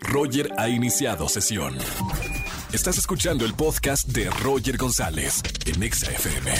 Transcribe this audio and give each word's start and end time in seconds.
Roger 0.00 0.50
ha 0.58 0.68
iniciado 0.68 1.28
sesión. 1.28 1.76
Estás 2.72 2.98
escuchando 2.98 3.44
el 3.44 3.54
podcast 3.54 4.08
de 4.08 4.30
Roger 4.42 4.76
González 4.76 5.42
en 5.66 5.82
Exa 5.82 6.10
FM. 6.10 6.52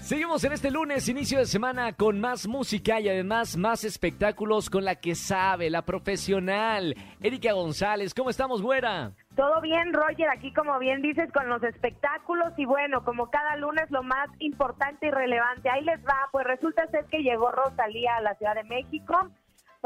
Seguimos 0.00 0.44
en 0.44 0.52
este 0.52 0.70
lunes, 0.70 1.08
inicio 1.08 1.38
de 1.38 1.46
semana, 1.46 1.92
con 1.92 2.20
más 2.20 2.46
música 2.46 3.00
y 3.00 3.08
además 3.08 3.56
más 3.56 3.82
espectáculos 3.82 4.70
con 4.70 4.84
la 4.84 4.94
que 4.94 5.16
sabe, 5.16 5.68
la 5.68 5.82
profesional, 5.82 6.94
Erika 7.20 7.52
González. 7.52 8.14
¿Cómo 8.14 8.30
estamos, 8.30 8.62
güera? 8.62 9.10
Todo 9.34 9.60
bien, 9.60 9.92
Roger, 9.92 10.28
aquí 10.30 10.52
como 10.52 10.78
bien 10.78 11.02
dices, 11.02 11.32
con 11.32 11.48
los 11.48 11.62
espectáculos 11.64 12.52
y 12.56 12.64
bueno, 12.64 13.04
como 13.04 13.30
cada 13.30 13.56
lunes 13.56 13.90
lo 13.90 14.04
más 14.04 14.28
importante 14.38 15.08
y 15.08 15.10
relevante. 15.10 15.68
Ahí 15.68 15.82
les 15.82 16.00
va, 16.04 16.28
pues 16.30 16.46
resulta 16.46 16.86
ser 16.86 17.06
que 17.06 17.22
llegó 17.22 17.50
Rosalía 17.50 18.16
a 18.16 18.22
la 18.22 18.34
Ciudad 18.36 18.54
de 18.54 18.64
México 18.64 19.30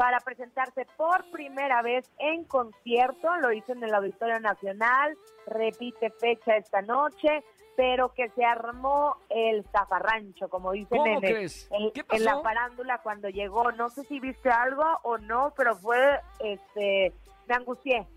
para 0.01 0.19
presentarse 0.19 0.87
por 0.97 1.29
primera 1.29 1.83
vez 1.83 2.09
en 2.17 2.43
concierto, 2.45 3.35
lo 3.37 3.53
hizo 3.53 3.73
en 3.73 3.83
el 3.83 3.93
Auditorio 3.93 4.39
Nacional, 4.39 5.15
repite 5.45 6.09
fecha 6.09 6.55
esta 6.57 6.81
noche, 6.81 7.43
pero 7.77 8.11
que 8.11 8.27
se 8.29 8.43
armó 8.43 9.17
el 9.29 9.63
zafarrancho, 9.71 10.49
como 10.49 10.71
dicen 10.71 10.97
¿Cómo 10.97 11.05
en, 11.05 11.19
crees? 11.19 11.69
en- 11.71 11.91
¿Qué 11.91 12.03
en 12.13 12.25
la 12.25 12.39
farándula 12.41 12.97
cuando 13.03 13.29
llegó. 13.29 13.71
No 13.73 13.89
sé 13.91 14.03
si 14.05 14.19
viste 14.19 14.49
algo 14.49 14.83
o 15.03 15.19
no, 15.19 15.53
pero 15.55 15.75
fue, 15.75 16.19
este, 16.39 17.13
me 17.47 17.53
angustié. 17.53 18.07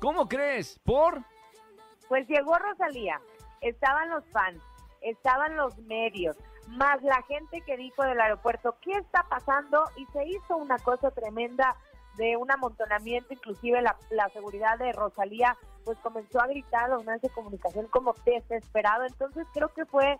¿Cómo 0.00 0.26
crees? 0.26 0.80
¿Por? 0.84 1.20
Pues 2.08 2.26
llegó 2.26 2.58
Rosalía, 2.58 3.20
estaban 3.60 4.10
los 4.10 4.24
fans, 4.32 4.60
estaban 5.02 5.54
los 5.54 5.78
medios, 5.78 6.36
más 6.68 7.02
la 7.02 7.22
gente 7.22 7.60
que 7.62 7.76
dijo 7.76 8.02
del 8.02 8.20
aeropuerto, 8.20 8.76
¿qué 8.80 8.92
está 8.92 9.24
pasando? 9.28 9.84
Y 9.96 10.06
se 10.06 10.24
hizo 10.24 10.56
una 10.56 10.78
cosa 10.78 11.10
tremenda 11.10 11.76
de 12.16 12.36
un 12.36 12.50
amontonamiento, 12.50 13.34
inclusive 13.34 13.80
la, 13.82 13.96
la 14.10 14.28
seguridad 14.30 14.78
de 14.78 14.92
Rosalía, 14.92 15.56
pues 15.84 15.98
comenzó 15.98 16.40
a 16.40 16.46
gritar 16.46 16.84
a 16.84 16.88
los 16.88 17.04
medios 17.04 17.22
de 17.22 17.30
comunicación 17.30 17.86
como 17.88 18.14
desesperado. 18.24 19.04
Entonces 19.04 19.46
creo 19.52 19.68
que 19.68 19.84
fue 19.84 20.18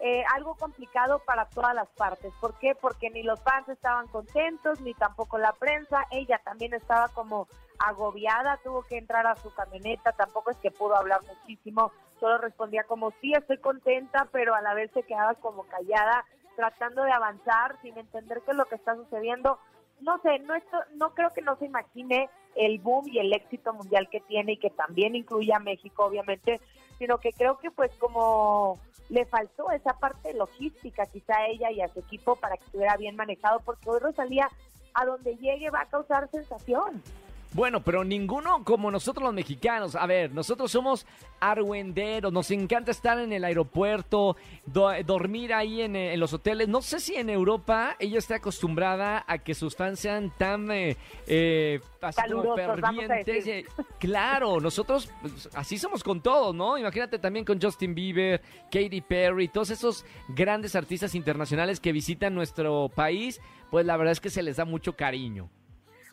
eh, 0.00 0.24
algo 0.34 0.54
complicado 0.56 1.20
para 1.20 1.46
todas 1.46 1.74
las 1.74 1.88
partes. 1.88 2.32
¿Por 2.40 2.58
qué? 2.58 2.74
Porque 2.74 3.10
ni 3.10 3.22
los 3.22 3.40
fans 3.42 3.68
estaban 3.68 4.06
contentos, 4.08 4.80
ni 4.80 4.92
tampoco 4.94 5.38
la 5.38 5.52
prensa. 5.52 6.04
Ella 6.10 6.40
también 6.44 6.74
estaba 6.74 7.08
como 7.08 7.48
agobiada, 7.78 8.58
tuvo 8.62 8.82
que 8.82 8.98
entrar 8.98 9.26
a 9.26 9.36
su 9.36 9.52
camioneta, 9.54 10.12
tampoco 10.12 10.50
es 10.50 10.56
que 10.58 10.70
pudo 10.70 10.96
hablar 10.96 11.20
muchísimo, 11.26 11.92
solo 12.20 12.38
respondía 12.38 12.84
como 12.84 13.10
sí, 13.20 13.32
estoy 13.32 13.58
contenta, 13.58 14.28
pero 14.32 14.54
a 14.54 14.62
la 14.62 14.74
vez 14.74 14.90
se 14.92 15.02
quedaba 15.02 15.34
como 15.34 15.64
callada, 15.64 16.24
tratando 16.56 17.02
de 17.04 17.12
avanzar 17.12 17.76
sin 17.82 17.96
entender 17.98 18.42
qué 18.44 18.52
es 18.52 18.56
lo 18.56 18.64
que 18.66 18.76
está 18.76 18.94
sucediendo. 18.96 19.58
No 20.00 20.18
sé, 20.20 20.38
no, 20.40 20.54
esto, 20.54 20.78
no 20.94 21.14
creo 21.14 21.32
que 21.32 21.42
no 21.42 21.56
se 21.56 21.66
imagine 21.66 22.28
el 22.54 22.78
boom 22.78 23.08
y 23.08 23.18
el 23.18 23.32
éxito 23.32 23.72
mundial 23.72 24.08
que 24.10 24.20
tiene 24.20 24.52
y 24.52 24.56
que 24.58 24.70
también 24.70 25.14
incluye 25.14 25.52
a 25.54 25.58
México, 25.58 26.04
obviamente, 26.04 26.60
sino 26.98 27.18
que 27.18 27.32
creo 27.32 27.58
que 27.58 27.70
pues 27.70 27.92
como 27.98 28.78
le 29.08 29.24
faltó 29.26 29.70
esa 29.70 29.94
parte 29.98 30.34
logística 30.34 31.06
quizá 31.06 31.36
a 31.36 31.46
ella 31.46 31.70
y 31.70 31.80
a 31.80 31.88
su 31.88 32.00
equipo 32.00 32.36
para 32.36 32.56
que 32.56 32.64
estuviera 32.64 32.96
bien 32.96 33.16
manejado, 33.16 33.60
porque 33.60 33.88
hoy 33.88 34.00
Rosalía 34.00 34.50
a 34.94 35.04
donde 35.04 35.36
llegue 35.36 35.70
va 35.70 35.82
a 35.82 35.88
causar 35.88 36.28
sensación. 36.30 37.02
Bueno, 37.52 37.82
pero 37.82 38.04
ninguno 38.04 38.62
como 38.64 38.90
nosotros 38.90 39.24
los 39.24 39.32
mexicanos. 39.34 39.94
A 39.96 40.06
ver, 40.06 40.32
nosotros 40.32 40.70
somos 40.70 41.06
argüenderos, 41.40 42.32
nos 42.32 42.50
encanta 42.50 42.90
estar 42.90 43.18
en 43.18 43.32
el 43.32 43.44
aeropuerto, 43.44 44.36
do- 44.66 44.90
dormir 45.04 45.54
ahí 45.54 45.80
en, 45.82 45.96
eh, 45.96 46.12
en 46.12 46.20
los 46.20 46.32
hoteles. 46.32 46.68
No 46.68 46.82
sé 46.82 47.00
si 47.00 47.14
en 47.16 47.30
Europa 47.30 47.96
ella 47.98 48.18
está 48.18 48.36
acostumbrada 48.36 49.24
a 49.26 49.38
que 49.38 49.54
sus 49.54 49.74
fans 49.74 50.00
sean 50.00 50.32
tan 50.36 50.70
eh, 50.70 50.96
eh, 51.26 51.80
así 52.02 52.20
Calurosos. 52.20 52.58
Eh, 52.58 53.64
Claro, 53.98 54.60
nosotros 54.60 55.08
pues, 55.22 55.48
así 55.54 55.78
somos 55.78 56.04
con 56.04 56.20
todos, 56.20 56.54
¿no? 56.54 56.76
Imagínate 56.76 57.18
también 57.18 57.44
con 57.44 57.60
Justin 57.60 57.94
Bieber, 57.94 58.42
Katy 58.70 59.00
Perry, 59.00 59.48
todos 59.48 59.70
esos 59.70 60.04
grandes 60.28 60.76
artistas 60.76 61.14
internacionales 61.14 61.80
que 61.80 61.92
visitan 61.92 62.34
nuestro 62.34 62.90
país, 62.94 63.40
pues 63.70 63.86
la 63.86 63.96
verdad 63.96 64.12
es 64.12 64.20
que 64.20 64.30
se 64.30 64.42
les 64.42 64.56
da 64.56 64.64
mucho 64.64 64.94
cariño. 64.94 65.48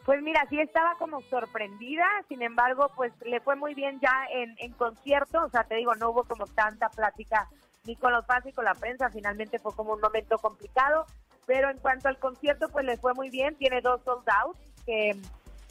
Pues 0.06 0.22
mira, 0.22 0.46
sí 0.50 0.60
estaba 0.60 0.96
como 0.98 1.22
sorprendida, 1.22 2.06
sin 2.28 2.42
embargo, 2.42 2.92
pues 2.96 3.14
le 3.26 3.40
fue 3.40 3.56
muy 3.56 3.74
bien 3.74 4.00
ya 4.02 4.26
en, 4.32 4.56
en 4.60 4.74
concierto, 4.74 5.44
o 5.46 5.50
sea, 5.50 5.64
te 5.64 5.76
digo, 5.76 5.96
no 5.96 6.10
hubo 6.10 6.24
como 6.26 6.46
tanta 6.48 6.90
plática 6.90 7.48
ni 7.86 7.96
con 7.96 8.12
los 8.12 8.26
fans 8.26 8.46
ni 8.46 8.54
con 8.54 8.66
la 8.66 8.76
prensa, 8.76 9.10
finalmente 9.10 9.60
fue 9.60 9.74
como 9.76 9.94
un 9.94 10.02
momento 10.02 10.38
complicado, 10.38 11.06
pero 11.46 11.70
en 11.70 11.78
cuanto 11.78 12.10
al 12.10 12.18
concierto, 12.18 12.70
pues 12.70 12.86
le 12.86 12.98
fue 12.98 13.14
muy 13.14 13.30
bien, 13.30 13.56
tiene 13.56 13.82
dos 13.82 14.02
sold 14.04 14.28
out 14.30 14.58
que 14.86 15.18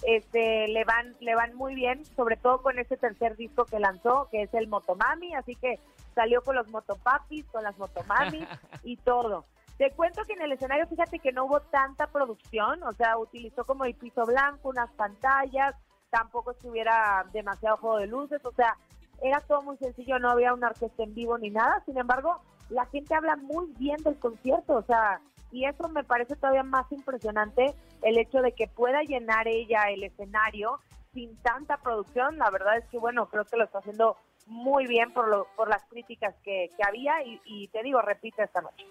este, 0.03 0.69
le 0.69 0.85
van 0.85 1.15
le 1.21 1.35
van 1.35 1.55
muy 1.55 1.75
bien, 1.75 2.05
sobre 2.17 2.37
todo 2.37 2.63
con 2.63 2.79
ese 2.79 2.97
tercer 2.97 3.37
disco 3.37 3.65
que 3.65 3.79
lanzó, 3.79 4.29
que 4.31 4.43
es 4.43 4.55
el 4.55 4.69
Motomami, 4.69 5.35
así 5.35 5.55
que 5.57 5.79
salió 6.15 6.43
con 6.43 6.57
los 6.57 6.69
Motopapis, 6.69 7.47
con 7.47 7.63
las 7.63 7.79
Motomami 7.79 8.47
y 8.83 8.97
todo. 8.97 9.45
Te 9.83 9.91
cuento 9.91 10.23
que 10.23 10.35
en 10.35 10.43
el 10.43 10.53
escenario, 10.53 10.87
fíjate 10.87 11.19
que 11.19 11.33
no 11.33 11.47
hubo 11.47 11.59
tanta 11.59 12.07
producción, 12.07 12.85
o 12.85 12.93
sea, 12.93 13.19
utilizó 13.19 13.65
como 13.65 13.85
el 13.85 13.97
piso 13.97 14.25
blanco, 14.25 14.69
unas 14.69 14.89
pantallas, 14.93 15.75
tampoco 16.09 16.53
estuviera 16.53 17.27
demasiado 17.33 17.79
juego 17.79 17.99
de 17.99 18.07
luces, 18.07 18.41
o 18.45 18.53
sea, 18.53 18.77
era 19.21 19.41
todo 19.41 19.61
muy 19.63 19.77
sencillo, 19.79 20.21
no 20.21 20.31
había 20.31 20.55
una 20.55 20.69
orquesta 20.69 21.03
en 21.03 21.13
vivo 21.17 21.37
ni 21.37 21.51
nada, 21.51 21.83
sin 21.85 21.99
embargo, 21.99 22.41
la 22.71 22.87
gente 22.87 23.13
habla 23.13 23.35
muy 23.35 23.73
bien 23.77 24.01
del 24.05 24.21
concierto, 24.21 24.75
o 24.75 24.83
sea, 24.83 25.21
y 25.51 25.65
eso 25.65 25.89
me 25.89 26.05
parece 26.05 26.37
todavía 26.37 26.63
más 26.63 26.87
impresionante, 26.93 27.75
el 28.03 28.19
hecho 28.19 28.41
de 28.41 28.53
que 28.53 28.69
pueda 28.69 29.03
llenar 29.03 29.49
ella 29.49 29.91
el 29.91 30.05
escenario 30.05 30.79
sin 31.13 31.37
tanta 31.39 31.79
producción, 31.79 32.39
la 32.39 32.51
verdad 32.51 32.79
es 32.79 32.85
que, 32.85 32.99
bueno, 32.99 33.27
creo 33.27 33.45
que 33.47 33.57
lo 33.57 33.65
está 33.65 33.81
haciendo 33.81 34.17
muy 34.47 34.87
bien 34.87 35.13
por, 35.13 35.27
lo, 35.27 35.49
por 35.57 35.69
las 35.69 35.83
críticas 35.87 36.37
que, 36.45 36.71
que 36.77 36.85
había 36.87 37.25
y, 37.25 37.41
y 37.45 37.67
te 37.67 37.83
digo, 37.83 38.01
repite 38.01 38.45
esta 38.45 38.61
noche. 38.61 38.87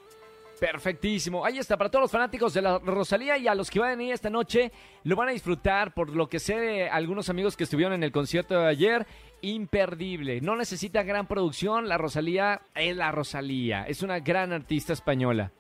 Perfectísimo. 0.62 1.44
Ahí 1.44 1.58
está, 1.58 1.76
para 1.76 1.90
todos 1.90 2.04
los 2.04 2.12
fanáticos 2.12 2.54
de 2.54 2.62
la 2.62 2.78
Rosalía 2.78 3.36
y 3.36 3.48
a 3.48 3.56
los 3.56 3.72
que 3.72 3.80
van 3.80 4.00
a 4.00 4.04
ir 4.04 4.14
esta 4.14 4.30
noche, 4.30 4.72
lo 5.04 5.16
van 5.16 5.30
a 5.30 5.32
disfrutar 5.32 5.92
por 5.92 6.16
lo 6.16 6.30
que 6.30 6.38
sé 6.38 6.56
de 6.56 6.88
algunos 6.88 7.32
amigos 7.32 7.58
que 7.58 7.64
estuvieron 7.64 7.94
en 7.94 8.04
el 8.04 8.12
concierto 8.12 8.60
de 8.60 8.68
ayer. 8.68 9.08
Imperdible. 9.42 10.40
No 10.40 10.56
necesita 10.56 11.02
gran 11.02 11.26
producción. 11.26 11.90
La 11.90 11.98
Rosalía 11.98 12.62
es 12.76 12.96
la 12.96 13.12
Rosalía. 13.12 13.86
Es 13.88 14.04
una 14.04 14.20
gran 14.20 14.54
artista 14.54 14.94
española. 14.94 15.52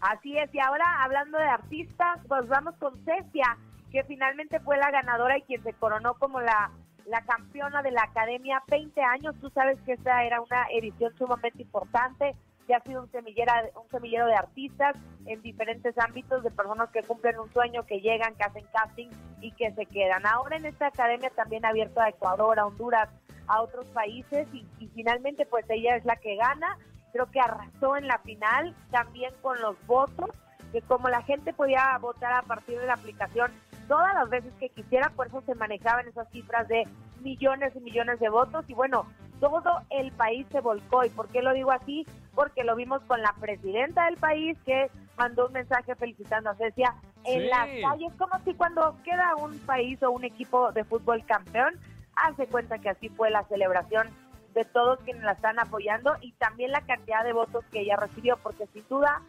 Así 0.00 0.38
es, 0.38 0.54
y 0.54 0.60
ahora 0.60 0.84
hablando 1.02 1.38
de 1.38 1.48
artistas, 1.48 2.20
pues 2.28 2.46
vamos 2.46 2.76
con 2.76 2.94
Cecia, 3.04 3.58
que 3.90 4.04
finalmente 4.04 4.60
fue 4.60 4.76
la 4.76 4.92
ganadora 4.92 5.38
y 5.38 5.42
quien 5.42 5.60
se 5.64 5.72
coronó 5.72 6.14
como 6.14 6.40
la, 6.40 6.70
la 7.06 7.20
campeona 7.22 7.82
de 7.82 7.90
la 7.90 8.04
Academia 8.04 8.62
20 8.68 9.02
años. 9.02 9.34
Tú 9.40 9.50
sabes 9.50 9.76
que 9.84 9.94
esta 9.94 10.22
era 10.22 10.40
una 10.40 10.66
edición 10.70 11.12
sumamente 11.18 11.62
importante, 11.62 12.36
que 12.66 12.74
ha 12.74 12.80
sido 12.80 13.02
un, 13.02 13.10
semillera, 13.10 13.64
un 13.80 13.88
semillero 13.90 14.26
de 14.26 14.34
artistas 14.34 14.96
en 15.26 15.40
diferentes 15.42 15.96
ámbitos, 15.98 16.42
de 16.42 16.50
personas 16.50 16.90
que 16.90 17.02
cumplen 17.02 17.38
un 17.38 17.52
sueño, 17.52 17.86
que 17.86 18.00
llegan, 18.00 18.34
que 18.34 18.44
hacen 18.44 18.64
casting 18.72 19.08
y 19.40 19.52
que 19.52 19.72
se 19.72 19.86
quedan. 19.86 20.26
Ahora 20.26 20.56
en 20.56 20.66
esta 20.66 20.88
academia 20.88 21.30
también 21.30 21.64
ha 21.64 21.68
abierto 21.68 22.00
a 22.00 22.08
Ecuador, 22.08 22.58
a 22.58 22.66
Honduras, 22.66 23.08
a 23.48 23.62
otros 23.62 23.86
países 23.86 24.48
y, 24.52 24.66
y 24.78 24.88
finalmente 24.88 25.46
pues 25.46 25.64
ella 25.68 25.96
es 25.96 26.04
la 26.04 26.16
que 26.16 26.36
gana 26.36 26.76
creo 27.16 27.30
que 27.30 27.40
arrasó 27.40 27.96
en 27.96 28.06
la 28.06 28.18
final, 28.18 28.74
también 28.90 29.32
con 29.40 29.58
los 29.62 29.74
votos, 29.86 30.30
que 30.70 30.82
como 30.82 31.08
la 31.08 31.22
gente 31.22 31.54
podía 31.54 31.96
votar 31.98 32.32
a 32.32 32.42
partir 32.42 32.78
de 32.78 32.86
la 32.86 32.92
aplicación 32.92 33.50
todas 33.88 34.12
las 34.14 34.28
veces 34.28 34.52
que 34.60 34.68
quisiera, 34.68 35.10
por 35.10 35.28
eso 35.28 35.42
se 35.46 35.54
manejaban 35.54 36.06
esas 36.08 36.28
cifras 36.30 36.68
de 36.68 36.86
millones 37.22 37.72
y 37.74 37.80
millones 37.80 38.20
de 38.20 38.28
votos 38.28 38.64
y 38.68 38.74
bueno, 38.74 39.06
todo 39.40 39.82
el 39.90 40.12
país 40.12 40.46
se 40.50 40.60
volcó. 40.60 41.04
¿Y 41.04 41.10
por 41.10 41.28
qué 41.28 41.42
lo 41.42 41.52
digo 41.52 41.72
así? 41.72 42.06
Porque 42.34 42.64
lo 42.64 42.76
vimos 42.76 43.02
con 43.02 43.20
la 43.22 43.34
presidenta 43.40 44.06
del 44.06 44.16
país 44.16 44.58
que 44.64 44.90
mandó 45.16 45.46
un 45.46 45.52
mensaje 45.52 45.94
felicitando 45.94 46.50
a 46.50 46.54
Cecia 46.56 46.94
en 47.24 47.42
Sí. 47.42 47.48
las 47.48 47.68
calles, 47.90 48.12
como 48.18 48.38
si 48.44 48.54
cuando 48.54 48.96
queda 49.04 49.34
un 49.36 49.58
país 49.60 50.02
o 50.02 50.10
un 50.10 50.24
equipo 50.24 50.72
de 50.72 50.84
fútbol 50.84 51.24
campeón, 51.26 51.74
hace 52.14 52.46
cuenta 52.46 52.78
que 52.78 52.90
así 52.90 53.08
fue 53.08 53.30
la 53.30 53.44
celebración 53.44 54.08
de 54.54 54.64
todos 54.64 54.98
quienes 55.00 55.22
la 55.22 55.32
están 55.32 55.58
apoyando 55.58 56.14
y 56.20 56.32
también 56.32 56.70
la 56.72 56.80
cantidad 56.80 57.24
de 57.24 57.32
votos 57.34 57.64
que 57.70 57.80
ella 57.80 57.96
recibió, 57.96 58.38
porque 58.42 58.66
sin 58.68 58.86
duda 58.88 59.20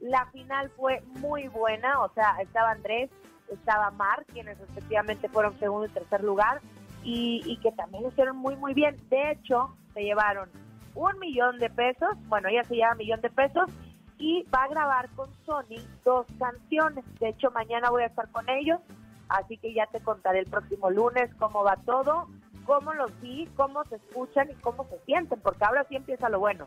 la 0.00 0.26
final 0.26 0.70
fue 0.70 1.02
muy 1.20 1.48
buena, 1.48 2.00
o 2.02 2.08
sea, 2.10 2.36
estaba 2.40 2.70
Andrés, 2.70 3.10
estaba 3.50 3.90
Mar, 3.90 4.24
quienes 4.32 4.58
respectivamente 4.58 5.28
fueron 5.28 5.58
segundo 5.58 5.86
y 5.86 5.90
tercer 5.90 6.22
lugar, 6.22 6.60
y, 7.06 7.56
que 7.62 7.70
también 7.72 8.02
lo 8.02 8.08
hicieron 8.08 8.36
muy, 8.36 8.56
muy 8.56 8.74
bien. 8.74 8.96
De 9.08 9.30
hecho, 9.30 9.76
se 9.94 10.02
llevaron 10.02 10.48
un 10.94 11.18
millón 11.20 11.58
de 11.58 11.70
pesos, 11.70 12.10
bueno, 12.26 12.48
ella 12.48 12.64
se 12.64 12.74
lleva 12.74 12.92
un 12.92 12.98
millón 12.98 13.20
de 13.20 13.30
pesos, 13.30 13.70
y 14.18 14.44
va 14.54 14.64
a 14.64 14.68
grabar 14.68 15.08
con 15.10 15.28
Sony 15.44 15.78
dos 16.04 16.26
canciones. 16.38 17.04
De 17.20 17.28
hecho, 17.28 17.50
mañana 17.50 17.90
voy 17.90 18.02
a 18.02 18.06
estar 18.06 18.28
con 18.30 18.48
ellos, 18.48 18.80
así 19.28 19.56
que 19.58 19.72
ya 19.72 19.86
te 19.86 20.00
contaré 20.00 20.40
el 20.40 20.46
próximo 20.46 20.90
lunes 20.90 21.30
cómo 21.38 21.62
va 21.62 21.76
todo, 21.84 22.28
cómo 22.64 22.92
los 22.94 23.20
vi, 23.20 23.46
cómo 23.56 23.84
se 23.84 23.96
escuchan 23.96 24.50
y 24.50 24.54
cómo 24.54 24.84
se 24.88 24.98
sienten, 25.04 25.38
porque 25.40 25.64
ahora 25.64 25.84
sí 25.88 25.96
empieza 25.96 26.28
lo 26.28 26.40
bueno. 26.40 26.66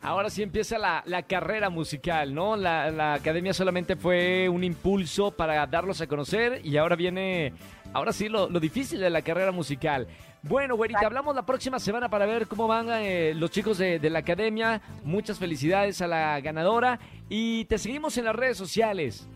Ahora 0.00 0.28
sí 0.28 0.42
empieza 0.42 0.78
la, 0.78 1.02
la 1.06 1.22
carrera 1.22 1.70
musical, 1.70 2.34
¿no? 2.34 2.56
La, 2.56 2.90
la 2.90 3.14
academia 3.14 3.54
solamente 3.54 3.96
fue 3.96 4.48
un 4.50 4.62
impulso 4.62 5.30
para 5.30 5.66
darlos 5.66 6.00
a 6.02 6.06
conocer 6.06 6.60
y 6.62 6.76
ahora 6.76 6.94
viene, 6.94 7.54
ahora 7.94 8.12
sí, 8.12 8.28
lo, 8.28 8.50
lo 8.50 8.60
difícil 8.60 9.00
de 9.00 9.08
la 9.08 9.22
carrera 9.22 9.52
musical. 9.52 10.06
Bueno, 10.42 10.76
güerita, 10.76 11.06
hablamos 11.06 11.34
la 11.34 11.46
próxima 11.46 11.78
semana 11.78 12.10
para 12.10 12.26
ver 12.26 12.46
cómo 12.46 12.68
van 12.68 12.88
eh, 12.90 13.32
los 13.34 13.50
chicos 13.50 13.78
de, 13.78 13.98
de 13.98 14.10
la 14.10 14.18
academia. 14.18 14.82
Muchas 15.02 15.38
felicidades 15.38 16.02
a 16.02 16.06
la 16.06 16.38
ganadora 16.40 16.98
y 17.30 17.64
te 17.64 17.78
seguimos 17.78 18.18
en 18.18 18.26
las 18.26 18.36
redes 18.36 18.58
sociales. 18.58 19.26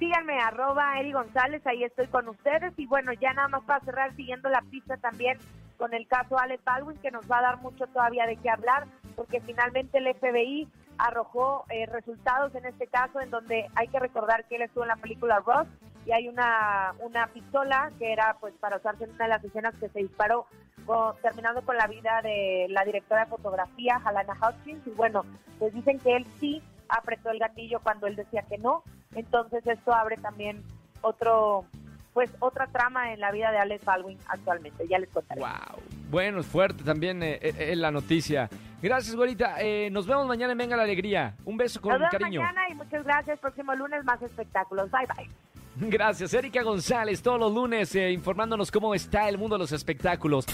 Síganme, 0.00 0.40
arroba 0.40 0.98
Eri 0.98 1.12
González, 1.12 1.64
ahí 1.66 1.84
estoy 1.84 2.08
con 2.08 2.26
ustedes. 2.28 2.72
Y 2.78 2.86
bueno, 2.86 3.12
ya 3.12 3.32
nada 3.32 3.48
más 3.48 3.62
para 3.62 3.84
cerrar, 3.84 4.16
siguiendo 4.16 4.48
la 4.48 4.62
pista 4.62 4.96
también 4.96 5.38
con 5.76 5.94
el 5.94 6.08
caso 6.08 6.38
Alex 6.38 6.64
Baldwin, 6.64 6.98
que 6.98 7.10
nos 7.10 7.30
va 7.30 7.38
a 7.38 7.42
dar 7.42 7.58
mucho 7.58 7.86
todavía 7.86 8.26
de 8.26 8.36
qué 8.36 8.50
hablar, 8.50 8.86
porque 9.16 9.40
finalmente 9.40 9.98
el 9.98 10.14
FBI 10.14 10.68
arrojó 10.98 11.64
eh, 11.70 11.86
resultados 11.86 12.54
en 12.54 12.66
este 12.66 12.86
caso, 12.86 13.20
en 13.20 13.30
donde 13.30 13.66
hay 13.74 13.88
que 13.88 13.98
recordar 13.98 14.44
que 14.46 14.56
él 14.56 14.62
estuvo 14.62 14.84
en 14.84 14.88
la 14.88 14.96
película 14.96 15.40
Ross 15.46 15.66
y 16.10 16.12
hay 16.12 16.28
una, 16.28 16.92
una 17.00 17.28
pistola 17.28 17.90
que 17.98 18.12
era 18.12 18.36
pues 18.40 18.52
para 18.58 18.78
usarse 18.78 19.04
en 19.04 19.10
una 19.12 19.24
de 19.26 19.30
las 19.30 19.44
escenas 19.44 19.74
que 19.76 19.88
se 19.88 20.00
disparó, 20.00 20.46
con- 20.86 21.14
terminando 21.22 21.62
con 21.62 21.76
la 21.76 21.86
vida 21.86 22.20
de 22.22 22.66
la 22.68 22.84
directora 22.84 23.24
de 23.24 23.30
fotografía, 23.30 24.00
Halana 24.04 24.34
Hutchins. 24.34 24.84
Y 24.86 24.90
bueno, 24.90 25.24
pues 25.60 25.72
dicen 25.72 26.00
que 26.00 26.16
él 26.16 26.26
sí 26.40 26.60
apretó 26.88 27.30
el 27.30 27.38
gatillo 27.38 27.78
cuando 27.80 28.08
él 28.08 28.16
decía 28.16 28.42
que 28.48 28.58
no. 28.58 28.82
Entonces 29.14 29.64
esto 29.66 29.94
abre 29.94 30.16
también 30.16 30.62
otro 31.02 31.64
pues 32.12 32.28
otra 32.40 32.66
trama 32.66 33.12
en 33.12 33.20
la 33.20 33.30
vida 33.30 33.52
de 33.52 33.58
Alex 33.58 33.84
Baldwin 33.84 34.18
actualmente. 34.26 34.86
Ya 34.88 34.98
les 34.98 35.08
contaré. 35.10 35.40
Wow. 35.40 35.80
Bueno, 36.10 36.40
es 36.40 36.46
fuerte 36.46 36.82
también 36.82 37.22
eh, 37.22 37.38
eh, 37.40 37.54
eh, 37.56 37.76
la 37.76 37.92
noticia. 37.92 38.48
Gracias, 38.82 39.14
güerita. 39.14 39.60
Eh, 39.60 39.90
nos 39.92 40.08
vemos 40.08 40.26
mañana 40.26 40.50
en 40.52 40.58
Venga 40.58 40.76
la 40.76 40.82
Alegría. 40.82 41.34
Un 41.44 41.56
beso 41.56 41.80
con 41.80 41.90
Nos 41.92 42.00
vemos 42.00 42.10
cariño. 42.10 42.40
mañana 42.40 42.62
y 42.68 42.74
muchas 42.74 43.04
gracias. 43.04 43.38
Próximo 43.38 43.74
lunes 43.76 44.02
más 44.04 44.20
espectáculos. 44.22 44.90
Bye 44.90 45.06
bye. 45.06 45.49
Gracias, 45.76 46.34
Erika 46.34 46.62
González, 46.62 47.22
todos 47.22 47.40
los 47.40 47.52
lunes 47.52 47.94
eh, 47.94 48.10
informándonos 48.12 48.70
cómo 48.70 48.94
está 48.94 49.28
el 49.28 49.38
mundo 49.38 49.56
de 49.56 49.60
los 49.60 49.72
espectáculos. 49.72 50.46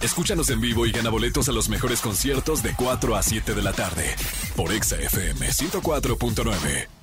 Escúchanos 0.00 0.48
en 0.50 0.60
vivo 0.60 0.86
y 0.86 0.92
gana 0.92 1.10
boletos 1.10 1.48
a 1.48 1.52
los 1.52 1.68
mejores 1.68 2.00
conciertos 2.00 2.62
de 2.62 2.74
4 2.74 3.16
a 3.16 3.22
7 3.22 3.54
de 3.54 3.62
la 3.62 3.72
tarde 3.72 4.14
por 4.56 4.72
Exa 4.72 4.96
FM 4.96 5.46
104.9. 5.46 6.99